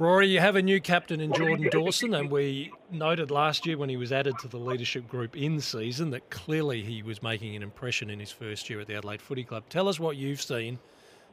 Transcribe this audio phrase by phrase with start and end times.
[0.00, 3.90] Rory, you have a new captain in Jordan Dawson, and we noted last year when
[3.90, 7.62] he was added to the leadership group in season that clearly he was making an
[7.62, 9.64] impression in his first year at the Adelaide Footy Club.
[9.68, 10.78] Tell us what you've seen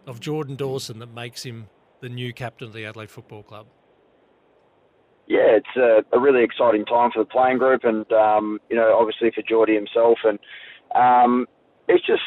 [0.06, 1.70] of Jordan Dawson that makes him
[2.02, 3.68] the new captain of the Adelaide Football Club.
[5.28, 8.98] Yeah, it's a, a really exciting time for the playing group, and um, you know,
[9.00, 10.40] obviously for Geordie himself, and
[10.94, 11.48] um,
[11.88, 12.22] it's just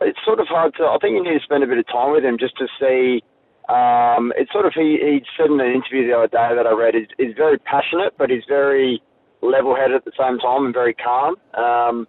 [0.00, 0.84] it's sort of hard to.
[0.84, 3.24] I think you need to spend a bit of time with him just to see
[3.68, 6.72] um, it's sort of he he said in an interview the other day that I
[6.72, 9.02] read is is very passionate, but he's very
[9.42, 11.34] level-headed at the same time and very calm.
[11.54, 12.06] Um,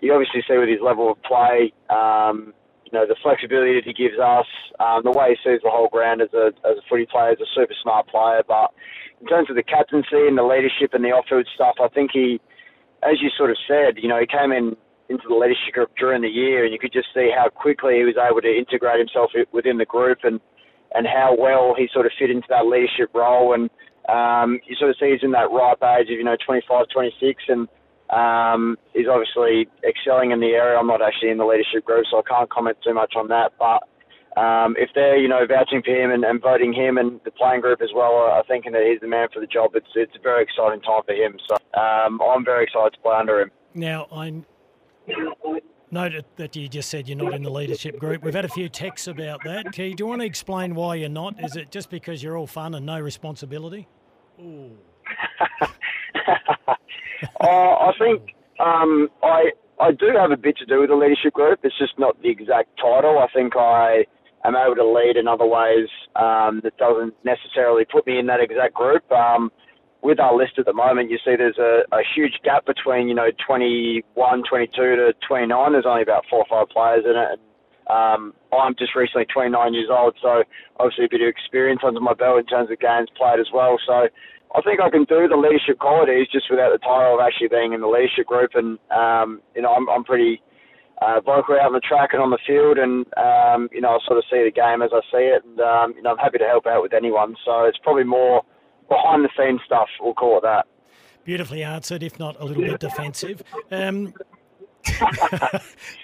[0.00, 2.52] you obviously see with his level of play, um,
[2.84, 4.48] you know the flexibility that he gives us,
[4.80, 7.40] um, the way he sees the whole ground as a as a footy player, as
[7.40, 8.42] a super smart player.
[8.46, 8.72] But
[9.20, 12.40] in terms of the captaincy and the leadership and the off-field stuff, I think he,
[13.02, 14.76] as you sort of said, you know, he came in
[15.08, 18.04] into the leadership group during the year, and you could just see how quickly he
[18.04, 20.40] was able to integrate himself within the group and
[20.94, 23.54] and how well he sort of fit into that leadership role.
[23.54, 23.68] And
[24.08, 27.42] um, you sort of see he's in that ripe age of, you know, 25, 26,
[27.48, 27.68] and
[28.10, 30.78] um, he's obviously excelling in the area.
[30.78, 33.52] I'm not actually in the leadership group, so I can't comment too much on that.
[33.58, 33.82] But
[34.40, 37.60] um, if they're, you know, vouching for him and, and voting him and the playing
[37.60, 40.22] group as well, are thinking that he's the man for the job, it's it's a
[40.22, 41.38] very exciting time for him.
[41.48, 43.50] So um, I'm very excited to play under him.
[43.74, 44.44] Now, I'm
[45.94, 48.22] noted that you just said you're not in the leadership group.
[48.22, 49.72] We've had a few texts about that.
[49.72, 51.42] Key, do you want to explain why you're not?
[51.42, 53.88] Is it just because you're all fun and no responsibility?
[54.38, 55.66] uh,
[57.40, 61.60] I think um, I I do have a bit to do with the leadership group.
[61.62, 63.18] It's just not the exact title.
[63.18, 64.04] I think I
[64.44, 68.40] am able to lead in other ways um, that doesn't necessarily put me in that
[68.40, 69.10] exact group.
[69.12, 69.50] Um,
[70.04, 73.14] with our list at the moment, you see there's a, a huge gap between, you
[73.14, 74.04] know, 21,
[74.44, 75.72] 22 to 29.
[75.72, 77.40] There's only about four or five players in it.
[77.88, 80.44] Um, I'm just recently 29 years old, so
[80.76, 83.76] obviously a bit of experience under my belt in terms of games played as well.
[83.86, 84.08] So
[84.54, 87.72] I think I can do the leadership qualities just without the title of actually being
[87.72, 88.52] in the leadership group.
[88.54, 90.40] And, um, you know, I'm, I'm pretty
[91.00, 93.98] uh, vocal out on the track and on the field, and, um, you know, I
[94.04, 95.44] sort of see the game as I see it.
[95.44, 97.36] And, um, you know, I'm happy to help out with anyone.
[97.44, 98.44] So it's probably more
[98.88, 99.88] behind the scenes stuff.
[100.00, 100.66] We'll call it that.
[101.24, 103.42] Beautifully answered, if not a little bit defensive.
[103.70, 104.12] Um,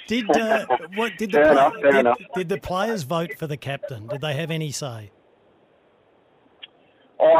[0.07, 4.07] did uh, what did the enough, did, did, the players vote for the captain?
[4.07, 5.11] Did they have any say?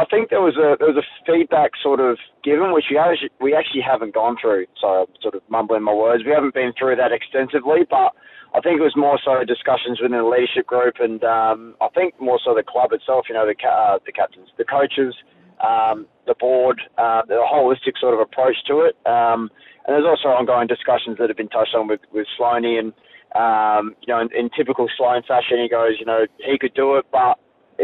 [0.01, 3.29] I think there was a there was a feedback sort of given, which we actually,
[3.39, 4.65] we actually haven't gone through.
[4.81, 6.25] So I'm sort of mumbling my words.
[6.25, 8.09] We haven't been through that extensively, but
[8.57, 12.19] I think it was more so discussions within the leadership group, and um, I think
[12.19, 13.29] more so the club itself.
[13.29, 15.13] You know, the uh, the captains, the coaches,
[15.61, 18.97] um, the board, uh, the holistic sort of approach to it.
[19.05, 19.53] Um,
[19.85, 22.93] and there's also ongoing discussions that have been touched on with, with Sloaney and,
[23.33, 26.97] um, you know, in, in typical Sloane fashion, he goes, you know, he could do
[26.97, 27.40] it, but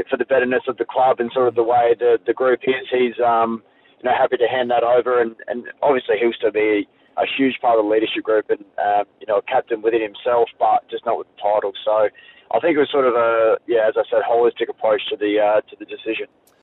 [0.09, 2.85] for the betterness of the club and sort of the way the, the group is,
[2.91, 3.63] he's, um,
[3.97, 5.21] you know, happy to hand that over.
[5.21, 6.87] And, and obviously he'll still be
[7.17, 10.49] a huge part of the leadership group and, um, you know, a captain within himself,
[10.59, 11.73] but just not with the title.
[11.83, 12.09] So
[12.51, 15.39] I think it was sort of a, yeah, as I said, holistic approach to the,
[15.41, 16.27] uh, to the decision.